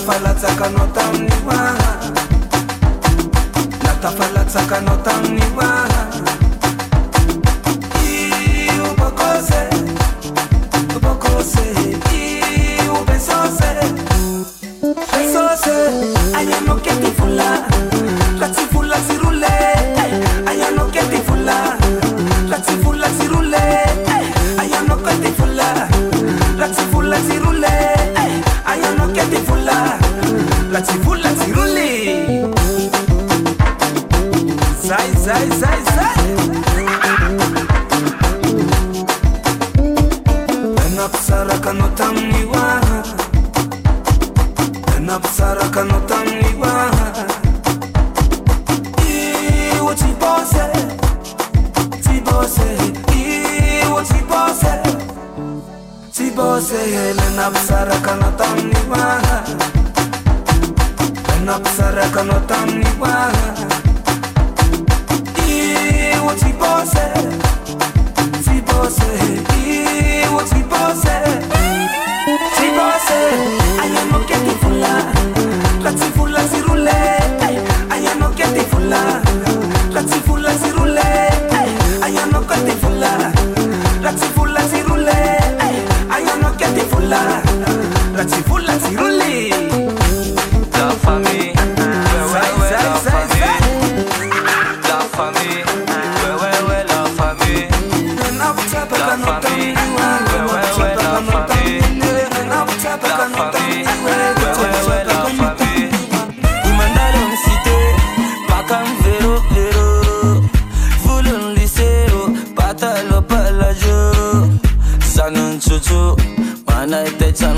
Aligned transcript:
فلت 0.06 0.44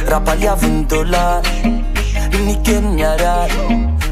rapaliavonydolar 0.08 1.42
nykennyara 2.46 3.34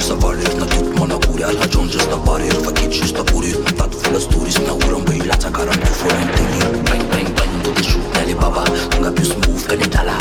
Sa 0.00 0.14
varir 0.16 0.48
në 0.56 0.66
tut 0.72 0.94
më 0.98 1.06
në 1.10 1.16
kurja 1.26 1.50
La 1.52 1.66
gjonë 1.68 1.90
gjës 1.92 2.06
në 2.08 2.18
barir 2.24 2.54
Vë 2.64 2.70
kitë 2.78 2.96
gjës 2.96 3.10
në 3.18 3.24
buri 3.30 3.50
Ta 3.76 3.84
të 3.92 3.98
fullës 4.00 4.26
turis 4.32 4.56
në 4.64 4.76
urën 4.80 5.04
Bëj 5.10 5.20
laca 5.28 5.50
karan 5.58 5.82
të 5.84 5.90
furën 5.98 6.30
të 6.36 6.46
li 6.52 6.70
Bang, 6.88 7.04
bang, 7.12 7.28
bang 7.40 7.58
Do 7.66 7.74
të 7.76 7.84
shuk 7.90 8.06
në 8.14 8.22
li 8.30 8.36
baba 8.40 8.64
Tu 8.72 9.02
nga 9.02 9.12
pjus 9.18 9.34
më 9.42 9.52
ufë 9.52 9.68
këni 9.74 9.90
tala 9.92 10.20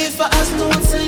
If 0.00 0.20
I 0.20 0.28
ask 0.38 0.52
no 0.56 0.68
one 0.68 0.82
say 0.84 1.07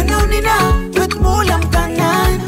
anonina 0.00 0.54
dutbula 0.96 1.58
mtanana 1.58 2.40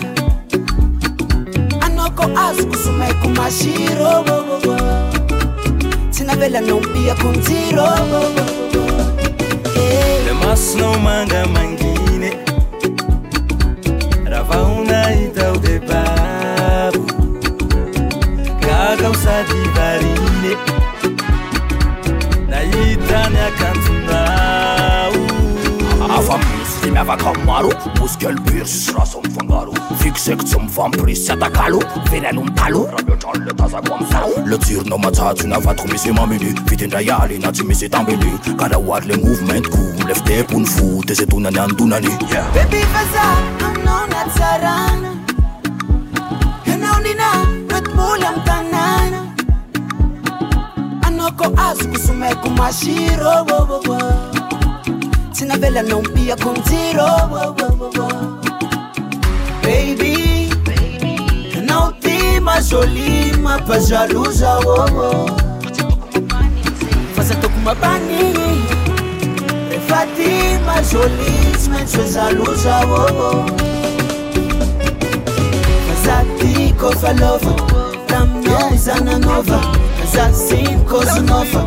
anoko 1.81 2.23
az 2.25 2.57
kosumako 2.67 3.29
masirob 3.29 4.29
tinavelanompia 6.17 7.15
kontirov 7.15 8.11
М'явака 26.97 27.33
мару, 27.47 27.71
пускель 27.95 28.39
бир 28.41 28.67
сразу 28.67 29.21
фангару 29.23 29.75
Фиксек 30.01 30.43
цум 30.45 30.67
фам 30.67 30.91
присята 30.91 31.51
калу, 31.51 31.83
вирен 32.11 32.39
ум 32.39 32.49
талу 32.55 32.87
Рабютан 32.91 33.43
лета 33.45 33.69
за 33.69 33.81
гомсау 33.83 34.31
Лъцир 34.49 34.83
на 34.87 34.97
маца 34.97 35.35
цуна 35.35 35.61
ватко 35.61 35.87
миси 35.89 36.09
мамили 36.11 36.57
Фитендра 36.67 37.01
яли 37.01 37.37
на 37.37 37.53
цимиси 37.53 37.87
тамбили 37.91 38.33
Кара 38.59 38.79
уатле 38.79 39.15
мувмент 39.17 39.67
ку, 39.69 39.79
левте 40.09 40.43
пун 40.45 40.65
фу 40.65 41.03
Тезе 41.03 41.27
тунани 41.27 41.59
андунани 41.59 42.09
Беби 42.55 42.77
веза, 42.81 43.29
анон 43.61 44.11
ацарана 44.15 45.13
Енонина, 46.65 47.45
мет 47.71 47.95
мулям 47.95 48.43
танана 48.47 49.35
Анoko 51.07 51.53
аз 51.59 51.77
кусуме 51.95 52.31
кумаширо 52.43 53.45
Бо-бо-бо 53.45 53.99
não 55.45 55.57
vela 55.59 55.83
com 56.37 56.55
tiro, 56.63 57.05
baby 59.63 60.49
Não 61.63 61.91
nautima 61.91 62.59
zoli 62.63 63.33
mampazaroza 63.39 64.59
oo 64.65 65.27
fazatoko 67.15 67.55
mabany 67.65 68.33
rehefa 69.69 70.01
ty 70.17 70.59
mazoli 70.65 71.53
tsy 71.57 71.71
maintsy 71.71 71.99
hoezaloza 71.99 72.77
oo 72.87 73.47
za 76.03 76.17
ty 76.39 76.73
kofa 76.81 77.13
lova 77.21 77.55
taminao 78.07 78.73
za 78.77 78.95
nova, 79.21 79.61
za 80.13 80.25
sy 80.47 80.65
kozinova 80.89 81.67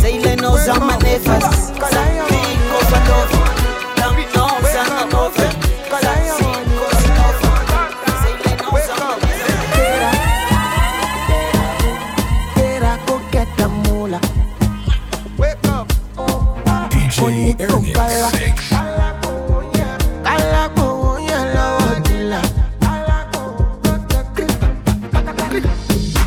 zay 0.00 0.36
não 0.40 0.56
za 0.56 0.74
manefa 0.80 1.38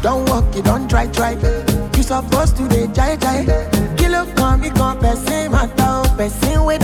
Don't 0.03 0.23
walk, 0.29 0.55
you 0.55 0.61
don't 0.61 0.87
drive, 0.87 1.11
try. 1.11 1.31
You 1.31 2.03
supposed 2.03 2.55
to 2.57 2.63
the 2.69 2.89
jai 2.93 3.17
jai. 3.17 3.43
come, 4.75 4.99
come 5.01 5.06
person 6.29 6.65
with 6.65 6.83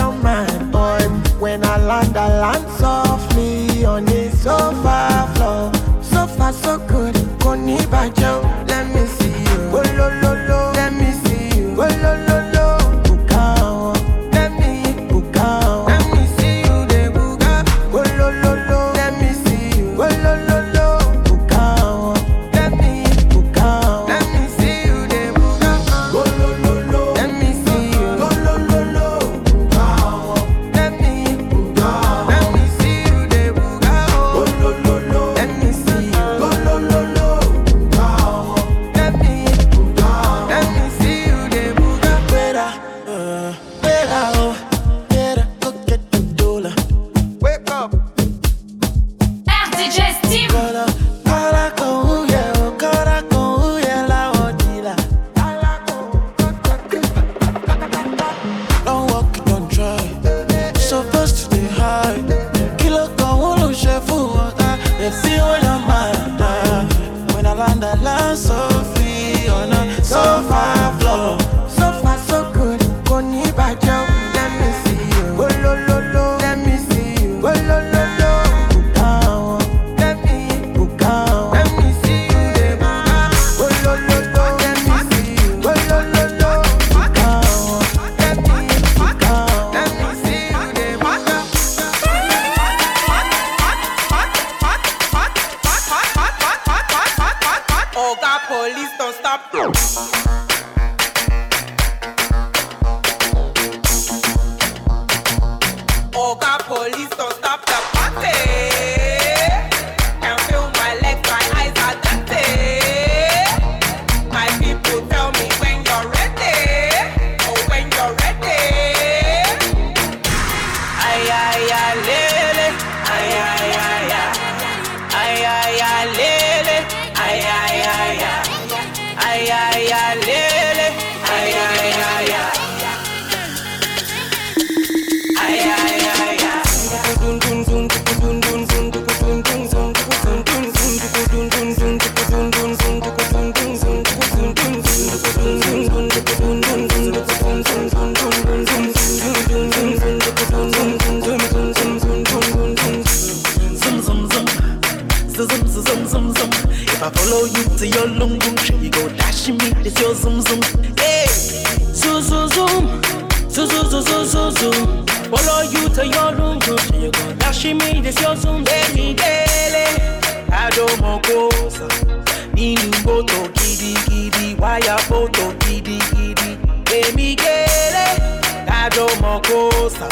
posa 179.50 180.08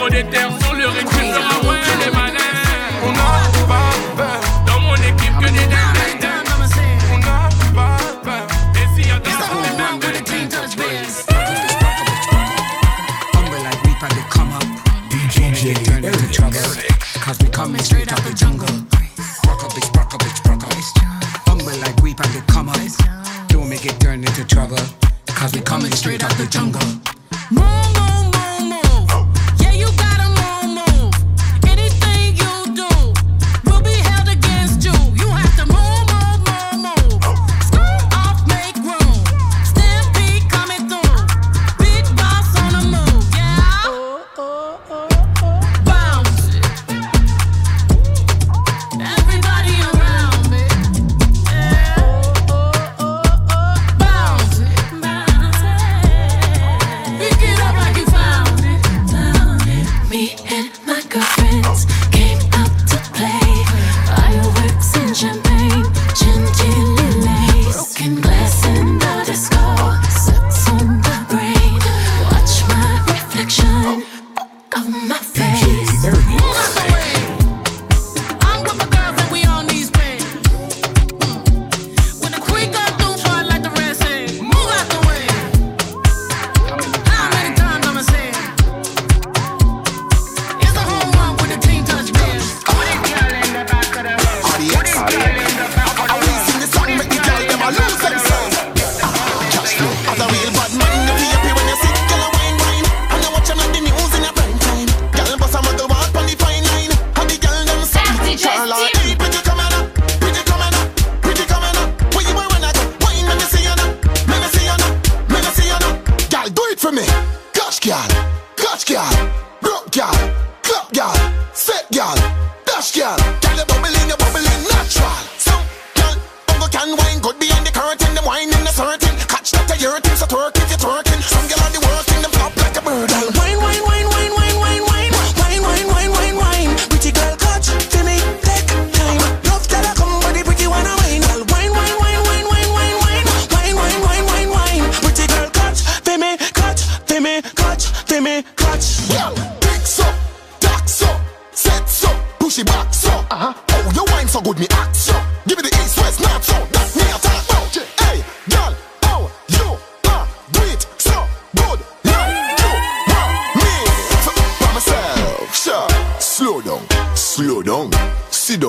Trop 0.00 0.08
de 0.08 0.14
sur 0.62 0.74
le 0.76 0.86
rythme, 0.88 1.89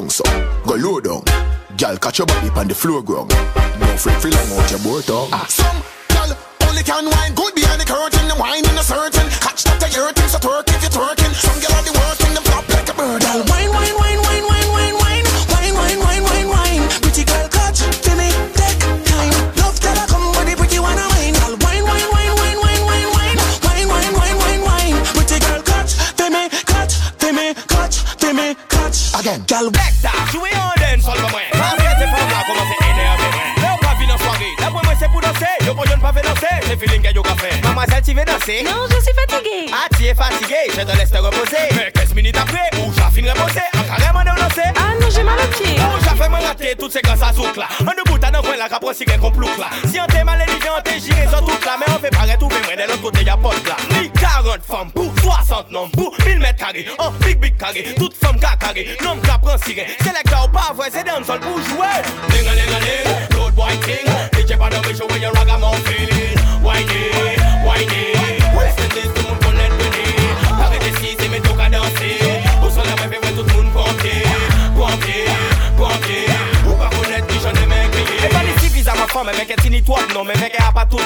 down 0.02 0.10
so, 0.10 0.24
go 0.66 0.76
low 0.76 1.00
down. 1.00 1.24
Girl, 1.78 1.98
catch 1.98 2.20
your 2.20 2.28
body 2.28 2.50
on 2.56 2.68
the 2.68 2.76
floor 2.76 3.02
ground. 3.04 3.30
No 3.80 3.86
freak 3.98 4.18
feel 4.18 4.34
out 4.36 4.70
your 4.72 4.80
boat 4.80 5.06
tongue. 5.06 5.30
Ah, 5.32 5.46
some 5.50 5.78
girl 6.10 6.36
only 6.68 6.84
can 6.84 7.06
wine 7.06 7.34
good 7.34 7.54
behind 7.56 7.82
the 7.82 7.86
curtain. 7.86 8.28
The 8.28 8.36
wine 8.40 8.66
in 8.66 8.76
the 8.76 8.82
certain. 8.84 9.30
Catch 9.42 9.64
that 9.66 9.80
the 9.80 9.88
hurting, 9.94 10.28
so 10.28 10.40
twerk 10.40 10.68
if 10.70 10.82
you're 10.82 10.92
twerking. 10.94 11.34
Some 11.34 11.60
girl 11.62 11.71
Tom 29.32 29.44
Gal 29.48 29.68
wèk 29.72 29.94
ta, 30.04 30.12
jwè 30.36 30.50
yon 30.52 30.80
den 30.82 31.00
sol 31.06 31.16
mwen 31.24 31.32
mwen 31.32 31.54
Pansè 31.56 31.92
se 32.02 32.08
fèm 32.12 32.34
la 32.36 32.42
koman 32.44 32.66
se 32.68 32.80
enerve 32.84 33.30
mwen 33.30 33.62
Lè 33.64 33.70
ou 33.72 33.78
pa 33.80 33.94
vi 33.96 34.10
nan 34.10 34.20
soare, 34.20 34.50
la 34.60 34.68
mwen 34.74 34.84
mwen 34.90 34.98
se 35.00 35.08
pou 35.14 35.24
danse 35.24 35.52
Yo 35.64 35.72
pou 35.78 35.88
joun 35.88 36.02
pas 36.04 36.12
ve 36.18 36.24
danser, 36.26 36.52
c'est 36.68 36.76
feeling 36.82 37.02
ke 37.06 37.14
yo 37.16 37.22
café. 37.24 37.48
Maman 37.64 37.82
Mademoiselle, 37.84 38.04
tu 38.04 38.12
ve 38.20 38.26
danser 38.26 38.64
Non, 38.66 38.88
je 38.92 39.00
suis 39.06 39.16
fatiguée 39.16 39.72
Ah, 39.72 39.88
tu 39.96 40.04
es 40.04 40.14
fatiguée, 40.14 40.68
je 40.76 40.82
te 40.82 40.98
laisse 40.98 41.12
te 41.12 41.18
reposer 41.18 41.64
Mais 41.78 41.90
15 41.94 42.14
minutes 42.14 42.36
après, 42.36 42.68
ou 42.82 42.92
j'affine 42.98 43.30
reposer 43.30 43.62
Encore 43.72 44.04
un 44.04 44.12
moment 44.12 44.36
de 44.36 44.42
danser 44.42 44.68
Ah 44.76 44.92
non, 45.00 45.08
j'ai 45.16 45.24
mal 45.24 45.40
au 45.40 45.48
pied 45.64 45.80
Ou 45.80 46.04
j'affine 46.04 46.30
me 46.34 46.42
rater, 46.48 46.76
toutes 46.78 46.92
ces 46.92 47.02
grâces 47.02 47.24
à 47.24 47.32
zouk 47.32 47.56
là 47.56 47.68
On 47.80 47.84
nous 47.86 48.12
bout 48.12 48.22
à 48.22 48.32
nos 48.32 48.42
coins 48.42 48.58
là, 48.58 48.68
qu'après 48.68 49.18
qu'on 49.18 49.32
plouque 49.32 49.58
là 49.58 49.70
Si 49.90 49.98
on 50.02 50.08
t'est 50.08 50.26
mal 50.26 50.42
élevé, 50.42 50.68
on 50.78 50.82
t'est 50.82 51.00
giré 51.00 51.24
sans 51.32 51.40
tout 51.46 51.56
là 51.66 51.78
Mais 51.80 51.86
on 51.96 52.00
fait 52.00 52.10
paraître 52.10 52.44
ou 52.44 52.50
même 52.50 52.76
de 52.76 52.92
l'autre 52.92 53.02
côté 53.02 53.24
y'a 53.24 53.38
pas 53.38 53.52
de 53.56 53.70
là 53.70 53.78
Ni 53.98 54.10
40 54.12 54.60
femmes 54.68 54.92
pour 54.92 55.10
60 55.24 55.72
noms 55.72 55.88
pour 55.92 56.14
en 57.00 57.12
big 57.20 57.40
big 57.40 57.58
carré, 57.58 57.86
oh, 57.96 58.00
toute 58.00 58.16
femme 58.16 58.40
ka 58.40 58.56
carré, 58.60 58.88
nom 59.04 59.18
ka 59.22 59.38
prend 59.38 59.58
sirène. 59.60 59.86
ou 60.46 60.52
pas 60.52 60.74
vrai, 60.76 60.90
c'est 60.92 61.06
dans 61.06 61.20
le 61.20 61.26
sol 61.26 61.40
pour 61.40 61.58
jouer. 61.58 62.02
Ding 62.30 62.48
a 62.48 62.54
ding 62.54 62.76
a 62.76 62.80
ding, 62.82 63.56
boy 63.56 63.78
king, 63.80 64.08
DJ 64.34 64.58
mais 64.58 65.20
you 65.20 65.71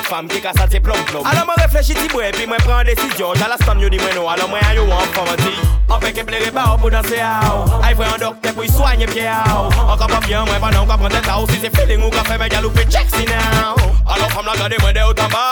fam 0.05 0.29
ki 0.29 0.39
ka 0.39 0.51
sa 0.53 0.65
te 0.69 0.79
plom 0.85 1.01
plom 1.09 1.25
Alon 1.29 1.45
mwen 1.49 1.57
reflechi 1.61 1.95
ti 1.97 2.07
bre, 2.13 2.29
pi 2.37 2.45
mwen 2.49 2.61
pren 2.65 2.85
desisyon 2.89 3.37
Jala 3.41 3.57
stan 3.61 3.79
yo 3.81 3.89
di 3.89 3.97
mwen 3.99 4.13
nou, 4.17 4.27
alon 4.29 4.49
mwen 4.51 4.61
a 4.69 4.73
yo 4.77 4.83
an 4.85 5.09
fom 5.15 5.27
an 5.31 5.39
ti 5.41 5.53
An 5.93 5.99
peke 6.03 6.25
plere 6.27 6.51
ba 6.53 6.63
ou 6.73 6.77
pou 6.81 6.89
danse 6.93 7.17
a 7.21 7.31
ah, 7.39 7.47
ou 7.55 7.63
oh. 7.65 7.81
Ay 7.85 7.93
vre 7.97 8.07
an 8.07 8.21
dokte 8.21 8.53
pou 8.55 8.65
yi 8.65 8.71
soanye 8.75 9.07
pye 9.11 9.25
a 9.33 9.41
ou 9.63 9.71
An 9.71 9.97
ka 10.01 10.09
pa 10.11 10.21
byan 10.27 10.45
mwen 10.49 10.61
panan, 10.61 10.79
ah, 10.81 10.85
oh. 10.85 10.89
ka 10.91 10.99
pren 11.01 11.17
ah, 11.17 11.39
oh. 11.41 11.47
Si 11.49 11.59
c'est 11.63 11.73
feeling 11.77 12.01
ou 12.05 12.09
ka 12.13 12.23
fe, 12.29 12.37
mwen 12.37 12.49
gal 12.53 12.65
ou 12.69 12.73
pe 12.77 12.85
check 12.89 13.09
si 13.15 13.25
nan 13.25 13.73
Alon 14.05 14.29
fam 14.35 14.45
la 14.49 14.55
gade 14.61 14.77
mwen 14.83 14.93
de 14.93 15.05
ou 15.09 15.13
taba 15.17 15.45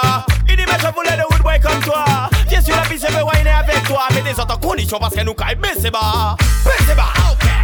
I 0.48 0.56
di 0.56 0.66
mwen 0.70 0.82
je 0.86 0.94
voulais 0.96 1.18
de 1.18 1.26
wood 1.32 1.42
boy 1.44 1.60
comme 1.60 1.82
toi 1.88 2.06
Je 2.50 2.62
suis 2.62 2.74
la 2.74 2.86
biche, 2.90 3.06
je 3.10 3.14
veux 3.18 3.26
wine 3.26 3.48
avec 3.48 3.84
toi 3.90 4.04
Mais 4.14 4.22
des 4.22 4.40
autres 4.40 4.60
conditions 4.60 5.00
parce 5.00 5.16
que 5.16 5.24
nous 5.24 5.34
caille 5.34 5.56
baisse 5.56 5.90
bas 5.92 6.36
Baisse 6.64 6.96
bas, 6.96 7.14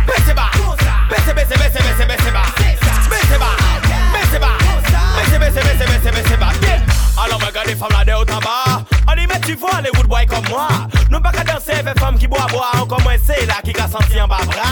baisse 0.09 0.33
bas 0.35 0.51
Baisse, 1.11 1.35
baisse, 1.35 1.49
baisse, 1.49 1.83
baisse, 1.83 2.07
baisse 2.07 2.33
bas 2.33 2.49
Baisse 2.57 3.39
bas 3.39 3.68
Alors 7.25 7.39
regardez 7.45 7.75
femmes 7.75 7.87
là 7.91 8.03
dedans 8.03 8.35
en 8.35 8.39
bas. 8.39 8.83
On 9.09 9.15
dit 9.15 9.27
mais 9.27 9.39
tu 9.45 9.53
vois 9.55 9.81
les 9.83 9.89
woodboys 9.97 10.25
comme 10.25 10.47
moi. 10.49 10.67
Nous 11.11 11.19
pas 11.19 11.31
qu'à 11.31 11.43
danser 11.43 11.71
avec 11.79 11.99
femmes 11.99 12.17
qui 12.17 12.27
boit 12.27 12.45
boit. 12.49 12.71
On 12.81 12.85
commence 12.85 13.27
là 13.47 13.55
qui 13.63 13.73
a 13.79 13.87
senti 13.87 14.19
en 14.21 14.27
bas 14.27 14.37
bras. 14.45 14.65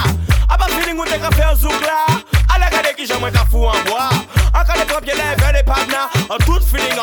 À 0.50 0.54
ah, 0.54 0.58
part 0.58 0.68
bah, 0.70 0.74
feeling 0.80 1.00
où 1.00 1.06
t'es 1.06 1.20
faire 1.36 1.50
un 1.52 1.56
zouk 1.56 1.72
là. 1.82 2.16
À 2.56 2.60
la 2.60 2.68
qui 2.94 3.06
j'aime 3.06 3.20
qu'à 3.22 3.46
fou 3.50 3.58
en 3.66 3.72
bois. 3.84 4.10
Encore 4.54 4.76
les 4.78 4.86
propres 4.86 5.06
lèvres, 5.06 5.52
les 5.54 5.92
là, 5.92 6.10
En 6.30 6.38
toute 6.38 6.64
feeling 6.64 6.97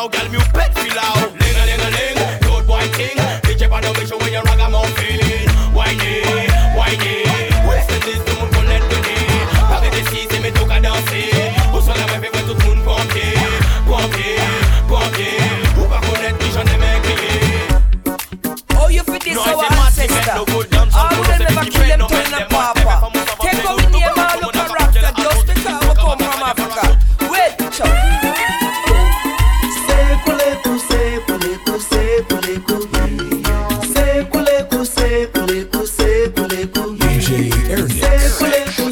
dance 38.09 38.43
with. 38.43 38.84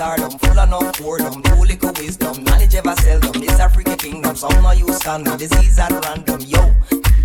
stardom. 0.00 0.30
Full 0.38 0.58
of 0.58 0.68
no 0.70 0.80
boredom. 0.98 1.42
The 1.42 1.50
whole 1.50 1.92
wisdom. 2.00 2.44
Knowledge 2.44 2.74
ever 2.76 2.96
seldom. 3.02 3.40
This 3.40 3.60
African 3.66 3.96
kingdom. 3.98 4.34
Some 4.34 4.62
no 4.62 4.72
use 4.72 5.02
condom. 5.02 5.36
Disease 5.36 5.78
at 5.78 5.90
random. 6.04 6.40
Yo. 6.40 6.60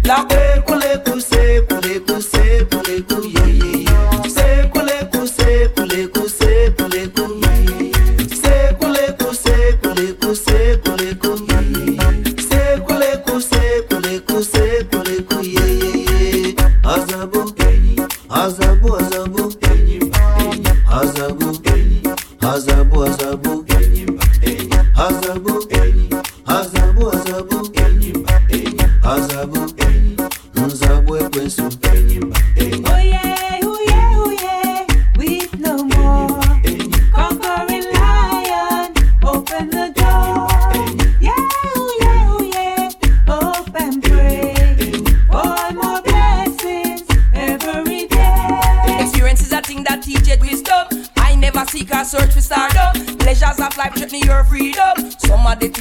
La 0.04 0.24
kule 0.28 0.92
kuse, 1.06 1.64
kule 1.70 1.94
kuse, 2.08 2.66
kule 2.70 2.96
kuye. 3.08 3.45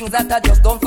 things 0.08 0.28
that 0.28 0.44
I 0.44 0.46
just 0.48 0.62
don't 0.62 0.83